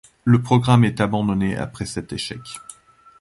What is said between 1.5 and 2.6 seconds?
après cet échec.